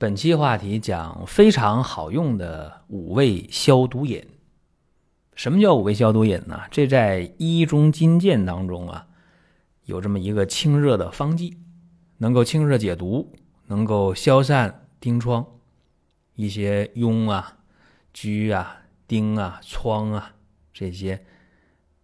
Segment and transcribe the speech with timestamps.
[0.00, 4.26] 本期话题讲非常好用的五味消毒饮。
[5.34, 6.62] 什么叫五味消毒饮呢？
[6.70, 9.06] 这在《医中金鉴》当中啊，
[9.84, 11.58] 有这么一个清热的方剂，
[12.16, 13.30] 能够清热解毒，
[13.66, 15.44] 能够消散疔疮，
[16.34, 17.58] 一些痈啊、
[18.14, 20.32] 疽啊、疔啊、疮啊
[20.72, 21.22] 这些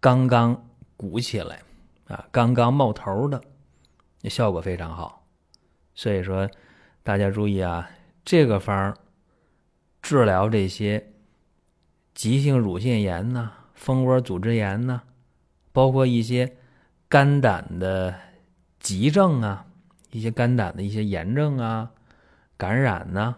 [0.01, 0.69] 刚刚
[0.99, 1.63] 鼓起来
[2.09, 3.41] 啊、刚刚冒头的，
[4.25, 5.27] 效果非常好。
[5.95, 6.47] 所以说。
[7.07, 7.89] 大家注意啊，
[8.25, 8.97] 这个方
[10.03, 11.13] 治疗这些
[12.17, 15.03] 急性乳腺炎呐、蜂窝组织炎呐，
[15.71, 16.57] 包括一些
[17.09, 18.13] 肝胆的
[18.81, 19.67] 急症啊，
[20.11, 21.93] 一些肝胆的一些炎症啊、
[22.57, 23.37] 感染呐，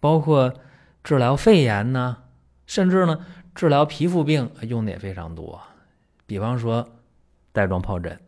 [0.00, 0.54] 包括
[1.04, 2.16] 治疗肺炎呐，
[2.64, 5.60] 甚至呢治疗皮肤病用的也非常多。
[6.24, 6.88] 比方说
[7.52, 8.18] 带状疱疹，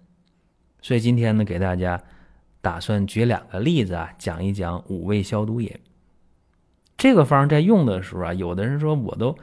[0.82, 1.98] 所以今天呢给大家。
[2.64, 5.70] 打算举两个例子啊，讲一讲五味消毒饮。
[6.96, 9.36] 这个方在用的时候啊，有的人说我都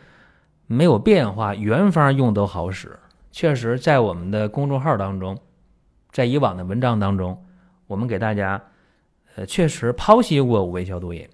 [0.65, 2.97] 没有变化，原方用都好使。
[3.31, 5.37] 确实，在我们的公众号当中，
[6.09, 7.45] 在以往的文章当中，
[7.85, 8.59] 我们给大家
[9.35, 11.29] 呃确实剖析过五味消毒饮。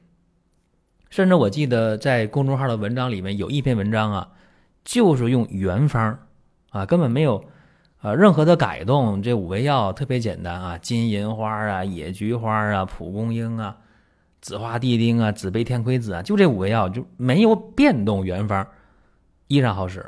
[1.10, 4.30] 甚至我记得在公众号的文章里面有一篇文章啊，
[4.84, 6.20] 就是用原方
[6.72, 7.42] 啊，根本没有。
[8.08, 13.76] 啊，任何的改动，这五味药特别简单啊，金银花啊、野菊花啊、蒲公英啊、
[14.40, 18.66] 紫花地丁啊、紫背天葵子啊，就这五味药就没有变动原方，
[19.48, 20.06] 依然好使。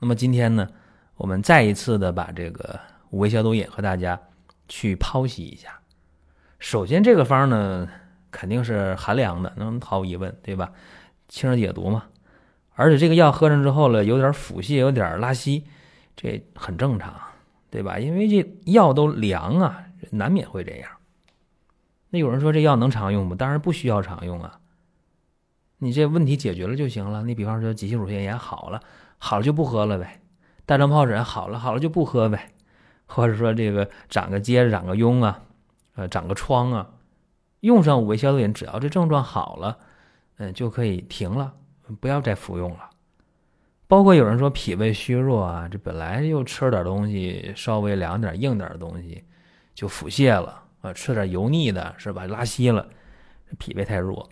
[0.00, 0.66] 那么今天呢，
[1.16, 4.18] 我们再一次的把这个五味消毒饮和大家
[4.66, 5.78] 去剖析一下。
[6.58, 7.86] 首先，这个方呢
[8.30, 10.72] 肯定是寒凉的，能毫无疑问，对吧？
[11.28, 12.04] 清热解毒嘛，
[12.74, 15.64] 而且这个药喝上之后了，有点腹泻，有点拉稀。
[16.20, 17.14] 这很正常，
[17.70, 17.96] 对吧？
[17.96, 20.90] 因为这药都凉啊，难免会这样。
[22.10, 23.36] 那有人说这药能常用不？
[23.36, 24.58] 当然不需要常用啊。
[25.78, 27.22] 你这问题解决了就行了。
[27.22, 28.82] 你比方说急性乳腺炎好了，
[29.18, 30.06] 好了就不喝了呗；
[30.66, 32.36] 带状疱疹好了，好了就不喝呗；
[33.06, 35.40] 或者说这个长个疖、长个痈啊，
[35.94, 36.90] 呃，长个疮啊，
[37.60, 39.78] 用上五味消毒饮，只要这症状好了，
[40.38, 41.54] 嗯，就可以停了，
[42.00, 42.90] 不要再服用了。
[43.88, 49.24] 包括有人说脾胃虚弱啊，这本来又吃点东西稍微凉点硬点的东西，
[49.74, 52.26] 就腹泻了啊，吃点油腻的是吧？
[52.26, 52.86] 拉稀了，
[53.58, 54.28] 脾胃太弱，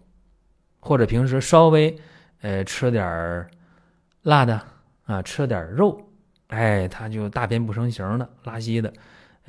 [0.79, 1.99] 或者平时稍微
[2.43, 3.49] 呃吃点
[4.23, 4.61] 辣的
[5.07, 6.07] 啊，吃点肉，
[6.49, 8.93] 哎，他就大便不成形的拉稀的，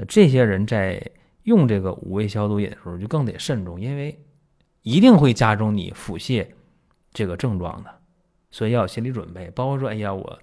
[0.08, 1.06] 这些人在
[1.44, 4.18] 用这个五味消毒饮的时候就更得慎重，因为
[4.84, 6.48] 一定会加重你腹泻
[7.12, 7.97] 这个症状的。
[8.50, 10.40] 所以要有心理准备，包括说，哎呀，我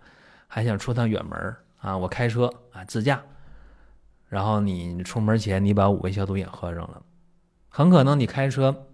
[0.46, 3.22] 还想出趟远门啊，我开车啊自驾，
[4.28, 7.02] 然后你出门前你把五味消毒饮喝上了，
[7.68, 8.86] 很可能你开车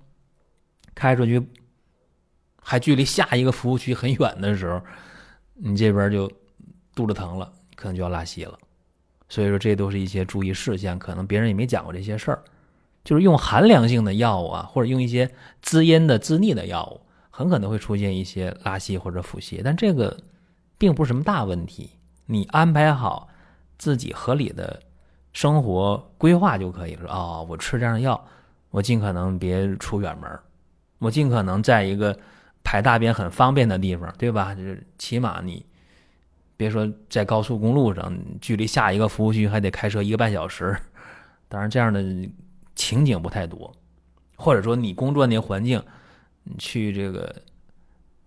[0.95, 1.47] 开出去，
[2.63, 4.81] 还距离下一个服务区很远的时候，
[5.55, 6.31] 你这边就
[6.95, 8.59] 肚子疼了，可能就要拉稀了。
[9.29, 12.43] 所以说，这都是一些注意事项，可能别人也没讲过这些事儿，
[13.05, 15.31] 就是用寒凉性的药物啊，或者用一些
[15.63, 17.01] 滋阴的、滋腻的药物。
[17.41, 20.15] 很可能会出现一些拉稀或者腹泻，但这个
[20.77, 21.89] 并不是什么大问题。
[22.27, 23.27] 你安排好
[23.79, 24.79] 自己合理的
[25.33, 27.11] 生活规划就可以了。
[27.11, 28.23] 哦，我吃这样的药，
[28.69, 30.39] 我尽可能别出远门，
[30.99, 32.15] 我尽可能在一个
[32.63, 34.55] 排大便很方便的地方，对吧？
[34.55, 35.65] 就是起码你
[36.59, 40.77] 别说在高速公路上，距离下一个服务区还得开车一个半小时。
[41.49, 42.05] 当然，这样的
[42.75, 43.75] 情景不太多，
[44.37, 45.83] 或者说你工作那环境。
[46.59, 47.43] 去这个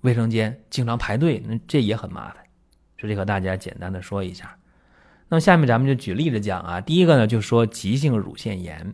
[0.01, 2.37] 卫生间经常排队，那这也很麻烦。
[2.97, 4.57] 这里和大家简单的说一下。
[5.27, 6.79] 那么下面咱们就举例子讲啊。
[6.79, 8.93] 第一个呢，就说急性乳腺炎。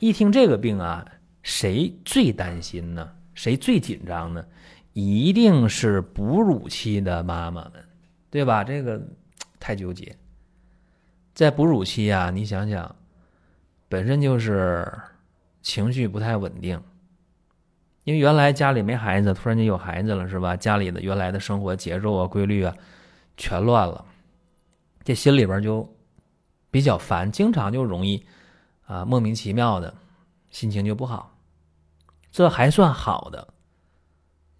[0.00, 1.06] 一听这个病啊，
[1.42, 3.12] 谁最担心呢？
[3.34, 4.44] 谁最紧张呢？
[4.92, 7.72] 一定是哺乳期的妈妈们，
[8.30, 8.64] 对吧？
[8.64, 9.00] 这个
[9.60, 10.16] 太纠结。
[11.34, 12.96] 在哺乳期啊，你想想，
[13.88, 14.86] 本身就是
[15.62, 16.82] 情绪不太稳定。
[18.08, 20.56] 因为原来家里没孩子，突然间有孩子了，是吧？
[20.56, 22.74] 家里的原来的生活节奏啊、规律啊，
[23.36, 24.02] 全乱了，
[25.04, 25.86] 这心里边就
[26.70, 28.24] 比较烦，经常就容易
[28.86, 29.94] 啊莫名其妙的
[30.48, 31.36] 心情就不好。
[32.32, 33.46] 这还算好的，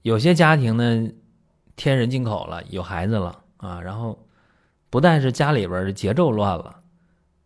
[0.03, 1.11] 有些家庭呢，
[1.75, 4.27] 天人进口了，有孩子了啊，然后
[4.91, 6.83] 不但是家里边的节奏乱了，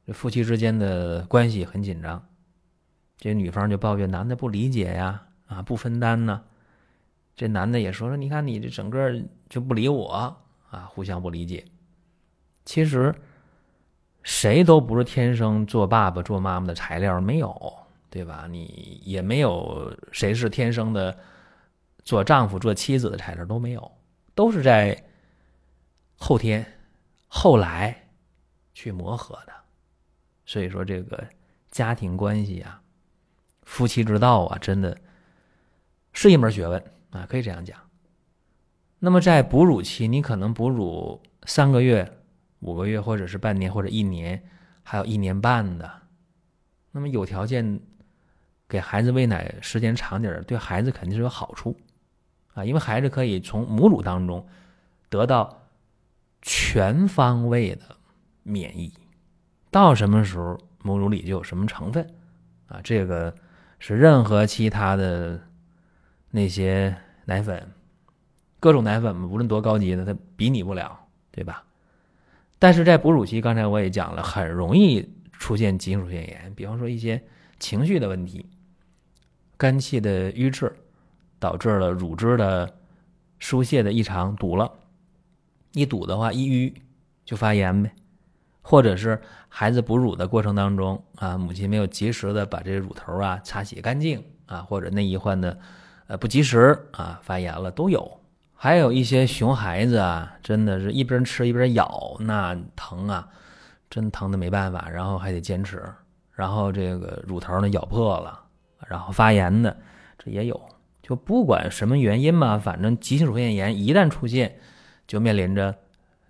[0.05, 2.21] 这夫妻之间的关系很紧张，
[3.19, 5.23] 这女方就抱怨男的不理解呀。
[5.53, 6.43] 啊，不分担呢？
[7.35, 10.37] 这男的也说说，你看你这整个就不理我
[10.71, 11.65] 啊，互相不理解。
[12.65, 13.15] 其实
[14.23, 17.73] 谁都不是天生做爸爸做妈妈的材料，没有，
[18.11, 18.47] 对吧？
[18.49, 21.19] 你也没有谁是天生的
[22.05, 23.93] 做丈夫、做妻子的材料都没有，
[24.35, 25.03] 都是在
[26.17, 26.65] 后天、
[27.27, 28.09] 后来
[28.75, 29.53] 去磨合的。
[30.45, 31.27] 所以说，这个
[31.71, 32.83] 家庭关系啊，
[33.63, 34.97] 夫妻之道啊，真的
[36.23, 37.77] 是一门学问啊，可以这样讲。
[39.01, 42.19] 那么在哺乳期，你可能哺乳三个月、
[42.61, 44.43] 五个月，或者是半年或者一年，
[44.85, 45.91] 还有一年半的。
[46.93, 47.81] 那么有条件。
[48.69, 51.77] 给孩子喂奶时间长点，对孩子肯定是有好处，
[52.55, 54.49] 啊，因为孩子可以从母乳当中
[55.11, 55.69] 得到
[56.41, 57.83] 全方位的
[58.43, 58.91] 免疫，
[59.71, 62.15] 到什么时候母乳里就有什么成分，
[62.67, 63.35] 啊，这个
[63.79, 65.39] 是任何其他的
[66.33, 66.97] 那些
[67.27, 67.71] 奶粉，
[68.59, 70.99] 各种奶粉无论多高级的，它比拟不了，
[71.31, 71.63] 对吧？
[72.59, 77.23] 但是在哺乳期，刚才我也讲了，很容易出现急性乳腺炎，比方说一些
[77.61, 78.47] 情绪的问题。
[79.57, 80.75] 肝气的瘀滞，
[81.39, 82.75] 导致了乳汁的
[83.39, 84.73] 疏泄的异常，堵了。
[85.73, 86.75] 一堵的话，一瘀
[87.25, 87.93] 就发炎呗。
[88.65, 95.59] 或者是孩子哺乳的过程当中啊，母亲没有及时的把这乳头啊擦洗干净啊，或者内衣换的
[96.13, 98.21] 呃不及时啊，发炎了都有。
[98.55, 103.27] 还有一些熊孩子啊，真的是一边吃一边咬，那疼啊，
[103.89, 105.83] 真疼的没办法，然后还得坚持。
[106.35, 108.39] 然后这个乳头呢咬破了。
[108.87, 109.75] 然后发炎的，
[110.19, 110.61] 这也有。
[111.03, 114.59] 就不管什么原因嘛，反正急性乳腺炎一旦出现，
[115.07, 115.75] 就面临着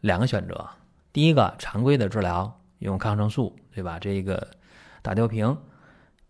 [0.01, 0.65] 两个选择。
[1.13, 3.99] 第一个，常规的治疗，用抗生素，对吧？
[3.99, 4.47] 这个
[5.03, 5.59] 打吊瓶，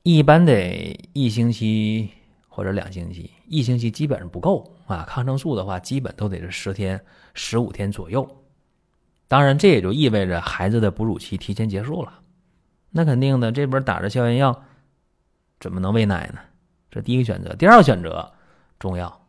[0.04, 2.08] 一般得一星期
[2.54, 5.06] 或者两星期，一星期基本上不够啊。
[5.08, 7.02] 抗生素的话，基本都得是十天、
[7.32, 8.28] 十五天左右。
[9.26, 12.20] 当然，这也就意味着孩子的哺乳期提前结束了。
[12.90, 14.64] 那肯定的，这边打着消炎药。
[15.60, 16.40] 怎么能喂奶呢？
[16.90, 17.54] 这第一个选择。
[17.54, 18.30] 第二个选择，
[18.78, 19.26] 中药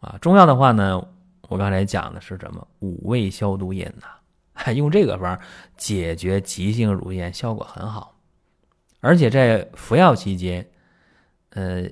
[0.00, 1.06] 啊，中药的话呢，
[1.42, 2.66] 我刚才讲的是什么？
[2.78, 5.38] 五味消毒饮呐， 用这个方
[5.76, 8.16] 解决急性乳腺炎，效果很好。
[9.00, 10.66] 而且在服药期间，
[11.50, 11.82] 呃，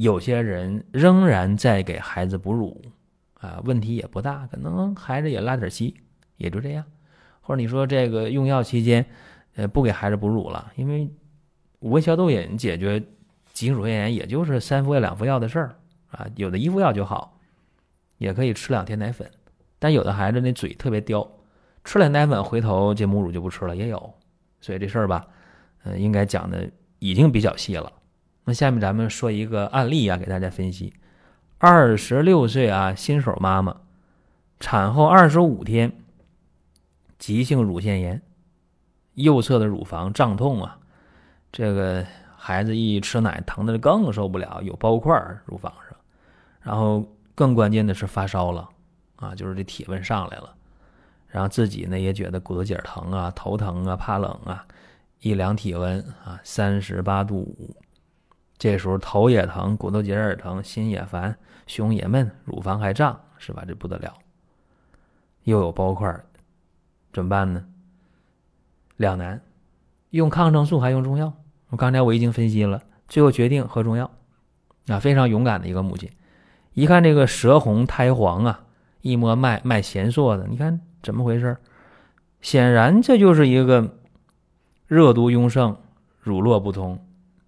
[0.00, 2.80] 有些人仍然在给孩子哺乳
[3.34, 5.94] 啊，问题也不大，可能孩子也拉点稀，
[6.36, 6.84] 也就这样。
[7.40, 9.04] 或者你说这个用药期间，
[9.56, 11.10] 呃，不给孩子哺乳了，因为
[11.80, 13.02] 五味消毒饮解决。
[13.52, 15.76] 急性乳腺炎也就是三服药两服药的事儿
[16.12, 17.38] 啊，有的一服药就好，
[18.16, 19.28] 也可以吃两天奶粉，
[19.78, 21.28] 但有的孩子那嘴特别刁，
[21.84, 24.14] 吃了奶粉回头这母乳就不吃了也有，
[24.62, 25.26] 所以这事儿吧，
[25.82, 26.70] 嗯，应该讲的
[27.00, 27.92] 已经比较细了。
[28.50, 30.92] 那下面咱们说一个案例啊，给大家分析：
[31.58, 33.76] 二十六岁啊，新手妈妈，
[34.58, 35.92] 产后二十五天，
[37.16, 38.20] 急性乳腺炎，
[39.14, 40.78] 右侧的乳房胀痛啊，
[41.52, 42.04] 这个。
[42.42, 45.14] 孩子一吃奶，疼的更受不了，有包块
[45.44, 45.96] 乳房上，
[46.62, 48.66] 然后更关键的是发烧了，
[49.16, 50.54] 啊，就是这体温上来了，
[51.28, 54.66] 然后自己呢也觉得骨头节疼啊，头疼啊，怕冷啊，
[55.20, 57.76] 一量体温啊，三十八度五，
[58.60, 61.34] 这时候头也疼，骨头节也疼，心也烦，
[61.66, 63.64] 胸也闷，乳房还胀，是吧？
[63.66, 64.12] 这不得了，
[65.44, 66.14] 又有包块，
[67.10, 67.64] 怎么办呢？
[68.98, 69.40] 两难，
[70.10, 71.32] 用抗生素还用中药。
[71.70, 74.10] 我刚才我已经分析了，最后决定喝中药，
[74.88, 76.10] 啊，非常勇敢的一个母亲。
[76.74, 78.64] 一看这个舌红苔黄啊，
[79.00, 81.56] 一摸脉脉弦缩的，你看怎么回事？
[82.42, 83.96] 显然这就是一个
[84.86, 85.78] 热毒壅盛、
[86.20, 87.02] 乳络不通，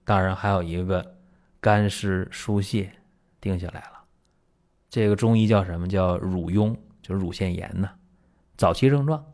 [0.05, 1.17] 当然还有一个
[1.61, 2.93] 干湿疏泄
[3.41, 4.05] 定下来了。
[4.91, 7.89] 这个中医叫什么叫乳痈，就是乳腺炎呢？
[8.57, 9.25] 早期症状，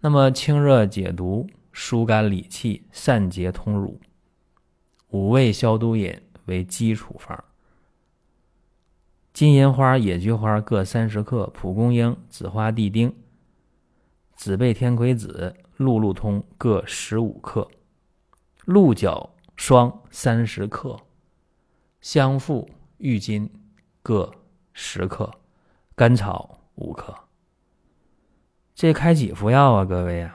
[0.00, 4.00] 那么清热解毒、疏肝理气、散结通乳。
[5.08, 7.42] 五味消毒饮为基础方：
[9.32, 13.12] 金银花、野菊花各三十克，蒲公英、紫花地丁、
[14.36, 17.68] 紫背天葵子、鹿鹿通各十五克，
[18.64, 19.29] 鹿角
[19.60, 20.98] 霜三十克，
[22.00, 23.52] 香附、郁金
[24.02, 24.32] 各
[24.72, 25.30] 十克，
[25.94, 27.14] 甘草五克。
[28.74, 30.34] 这开几服药啊，各位啊？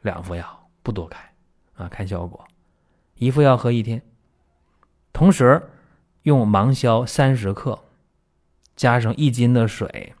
[0.00, 1.32] 两服药，不多开
[1.74, 2.44] 啊，看效果。
[3.14, 4.02] 一副药喝一天，
[5.12, 5.70] 同时
[6.22, 7.78] 用芒硝三十克，
[8.74, 10.12] 加上一斤的水，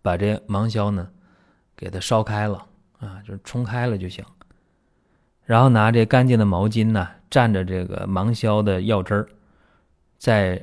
[0.00, 1.12] 把这芒硝呢
[1.76, 2.66] 给它烧开了
[3.00, 4.24] 啊，就冲开了就行。
[5.46, 9.28] 然后拿这干净的毛巾呢，蘸着这个芒硝的药汁儿，
[10.18, 10.60] 在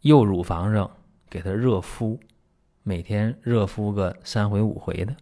[0.00, 0.90] 右乳房上
[1.30, 2.18] 给它热敷，
[2.82, 5.14] 每天热敷个三回五回的，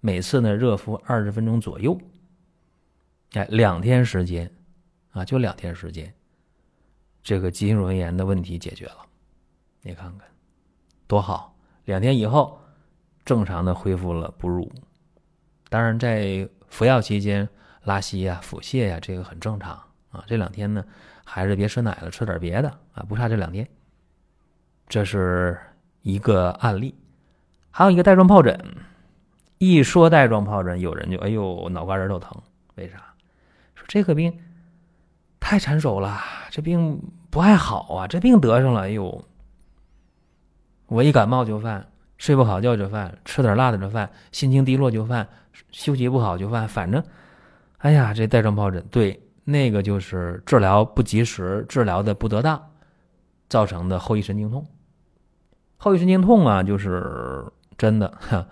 [0.00, 1.96] 每次呢热敷二十分钟左右。
[3.34, 4.50] 哎，两天时间，
[5.10, 6.12] 啊，就两天时间，
[7.22, 8.98] 这个急性乳腺炎的问题解决了。
[9.82, 10.26] 你看看
[11.06, 12.58] 多好，两天以后
[13.22, 14.70] 正常的恢复了哺乳。
[15.68, 17.46] 当然，在服药期间
[17.84, 19.72] 拉稀呀、腹泻呀，这个很正常
[20.10, 20.24] 啊。
[20.26, 20.84] 这两天呢，
[21.24, 23.68] 还是别吃奶了，吃点别的啊，不差这两天。
[24.88, 25.58] 这是
[26.02, 26.94] 一个案例，
[27.70, 28.58] 还有一个带状疱疹。
[29.58, 32.36] 一说带状疱疹，有人就哎呦脑瓜仁都疼，
[32.74, 32.96] 为啥？
[33.76, 34.36] 说这个病
[35.38, 36.20] 太缠手了，
[36.50, 39.24] 这病不爱好啊，这病得上了，哎呦，
[40.88, 41.86] 我一感冒就犯，
[42.18, 45.28] 睡不好觉就犯，吃点辣的就犯，心情低落就犯，
[45.70, 47.02] 休息不好就犯，反正，
[47.82, 52.60] 哎呀，这带状疱疹，对，那个就是治疗不及时，治疗的不得当，
[53.48, 54.66] 造成的后遗神经痛。
[55.76, 57.44] 后遗神经痛啊，就是
[57.78, 58.48] 真的。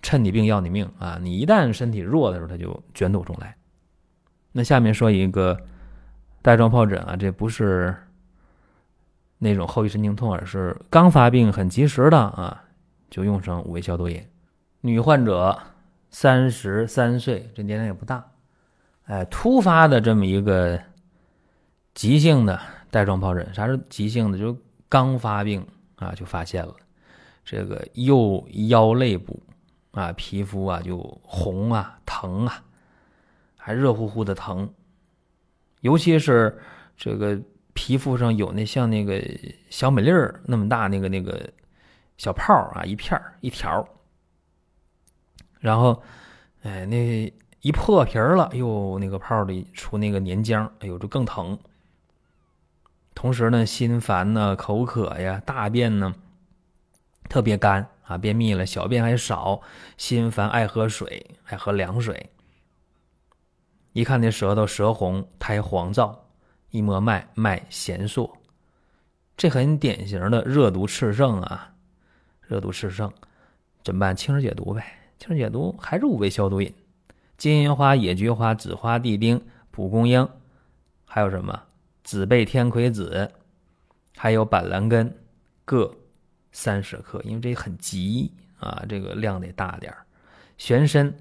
[0.00, 1.18] 趁你病要你命啊！
[1.20, 3.56] 你一旦身体弱的时候，他就卷土重来。
[4.52, 5.60] 那下面说一个
[6.40, 7.92] 带状疱疹啊，这不是
[9.38, 12.62] 那种后遗神经痛，而是刚发病很及时的啊，
[13.10, 14.30] 就用上五味消毒液。
[14.82, 15.58] 女患者
[16.10, 18.24] 三十三岁，这年龄也不大，
[19.08, 20.80] 哎，突发的这么一个
[21.92, 22.58] 急性的
[22.90, 24.38] 带状疱疹，啥是急性的？
[24.38, 24.56] 就
[24.88, 26.74] 刚发病啊，就发现了
[27.44, 29.42] 这个右腰肋部。
[29.92, 32.62] 啊，皮肤啊就红啊，疼啊，
[33.56, 34.70] 还热乎乎的疼，
[35.80, 36.56] 尤其是
[36.96, 37.40] 这个
[37.72, 39.20] 皮肤上有那像那个
[39.70, 41.50] 小美粒儿那么大那个那个
[42.16, 43.88] 小泡啊，一片一条，
[45.58, 46.00] 然后
[46.62, 51.58] 哎那一破皮了，哎呦那个泡里出那个粘浆，哎呦就更疼。
[53.14, 56.14] 同时呢，心烦呢，口渴呀，大便呢
[57.28, 57.88] 特别干。
[58.08, 59.60] 啊，便秘了，小便还少，
[59.98, 62.30] 心烦，爱喝水，爱喝凉水。
[63.92, 66.16] 一看那舌头舌红，苔黄燥，
[66.70, 68.34] 一摸脉，脉弦数，
[69.36, 71.70] 这很典型的热毒炽盛啊，
[72.40, 73.12] 热毒炽盛，
[73.84, 74.16] 怎么办？
[74.16, 74.82] 清热解毒呗，
[75.18, 76.74] 清热解毒还是五味消毒饮：
[77.38, 80.28] 金银花、野菊花、紫花地丁、蒲公英，
[81.06, 81.62] 还有什么？
[82.04, 83.32] 紫贝、天葵子，
[84.16, 85.16] 还有板蓝根，
[85.64, 85.94] 各。
[86.50, 90.04] 三十克，因为这很急啊，这个量得大点儿。
[90.56, 91.14] 玄参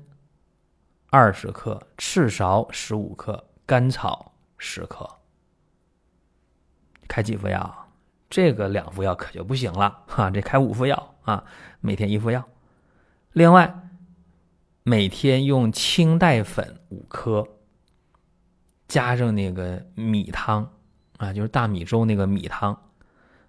[1.11, 5.07] 二十克，赤芍十五克，甘草十克。
[7.07, 7.87] 开几副药？
[8.29, 11.43] 这个两副药可就不行了哈，这开五副药啊，
[11.81, 12.43] 每天一副药。
[13.33, 13.86] 另外，
[14.89, 17.45] 每天用清代粉五颗，
[18.87, 20.71] 加上那个米汤
[21.17, 22.81] 啊，就是大米粥那个米汤，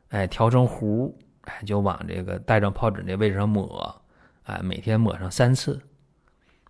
[0.08, 1.16] 哎，调成糊。
[1.42, 4.02] 哎就往这个带状疱疹这位置上抹，
[4.42, 5.80] 哎，每天抹上三次。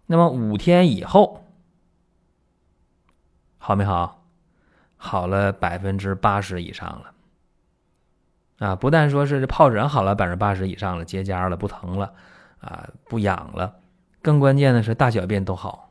[0.05, 1.47] 那么五天以后，
[3.57, 4.27] 好没好？
[4.99, 7.15] 好了百分之八十以上了。
[8.59, 12.13] 啊，不但说是这疱疹好了百分之八十以上了，结痂了，不疼了，
[12.61, 13.81] 啊，不痒了，
[14.23, 15.91] 更关键的是大小便都好，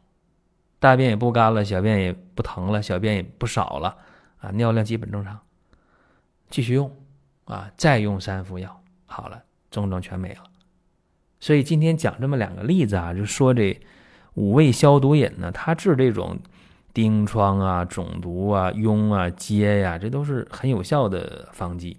[0.80, 3.98] 大便也不干了，小便也不疼了，小便也不少了，
[4.40, 5.40] 啊，尿量基本正常。
[6.50, 6.92] 继续用。
[7.46, 9.42] 啊，再用三副药好了，
[9.72, 10.44] 症状全没了。
[11.40, 13.80] 所以今天讲这么两个例子啊，就说这
[14.34, 16.38] 五味消毒饮呢，它治这种
[16.94, 21.98] 疔疮啊、肿毒啊、痈啊、疖呀，这都是很有效的方剂。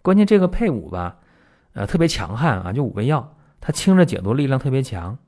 [0.00, 1.16] 关键这个配伍吧，
[1.72, 5.18] 呃，特别强悍啊，就五味药，它清热解毒力量特别强。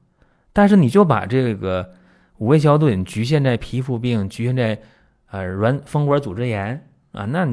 [0.57, 1.87] 但是你就把这个
[2.39, 4.81] 五味消毒饮局限在皮肤病，局限在
[5.31, 7.47] 呃软风管组织炎啊，那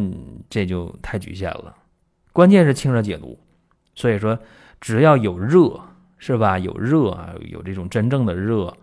[0.49, 1.75] 这就太局限了。
[2.31, 3.37] 关键是清热解毒，
[3.93, 4.39] 所以说
[4.79, 5.77] 只要有热，
[6.17, 6.57] 是吧？
[6.57, 8.73] 有热啊，有这种真正的热，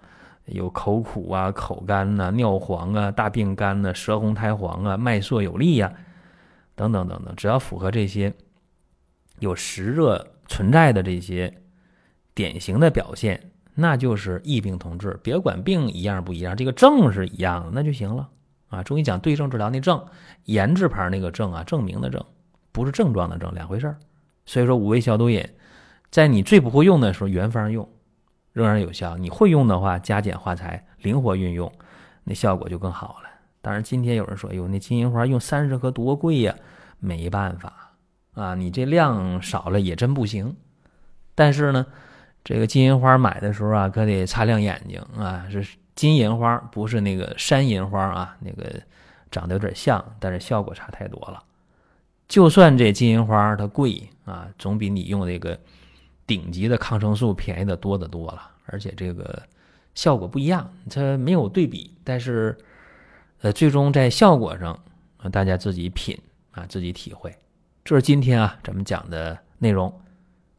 [0.44, 5.90] 有口苦啊、口干呐、尿黄啊、大便干呐、舌红苔黄啊、脉涩有力呀，
[6.74, 8.30] 等等等等，只要符合这些
[9.38, 11.62] 有实热存在的这些
[12.34, 13.50] 典型的表现，
[13.80, 15.18] 那就是异病同治。
[15.22, 18.28] 别管病一样不一样，这个症是一样的，那就行了
[18.68, 18.82] 啊。
[18.82, 20.04] 中医讲对症治疗，那症
[20.44, 22.22] 研制牌那个症啊，证明的症。
[22.72, 23.96] 不是症状的症，两回事儿。
[24.44, 25.44] 所以说五味消毒饮，
[26.10, 27.88] 在你最不会用的时候，原方用
[28.52, 31.72] 仍然有效；你会用的话，加减化裁，灵活运用，
[32.24, 33.30] 那效果就更好了。
[33.62, 36.54] 当然，今天有人说：“哎呦，那金银花用三十克多贵呀！”
[37.02, 37.94] 没办法
[38.34, 40.54] 啊，你这量少了也真不行。
[41.34, 41.86] 但是呢，
[42.42, 48.80] 这个金银花买的时候啊，可得擦亮眼睛啊，是金银花，不是那个山银花啊，那个
[49.30, 51.42] 长得有点像，但是效果差太多了。
[52.26, 55.58] 就算这金银花它贵啊，总比你用这个
[56.26, 59.42] 顶级的抗生素便宜的多得多了，而且这个
[59.94, 62.56] 效果不一样，它没有对比，但是
[63.42, 64.78] 呃，最终在效果上
[65.18, 66.18] 啊，大家自己品
[66.52, 67.34] 啊，自己体会。
[67.84, 69.92] 这是今天啊咱们讲的内容。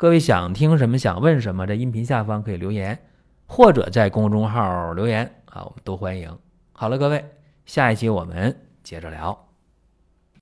[0.01, 2.97] 各位想听什么，想问什么，在音频下方可以留言，
[3.45, 6.35] 或者在公众号留言啊，我们都欢迎。
[6.73, 7.23] 好了，各位，
[7.67, 9.50] 下一期我们接着聊。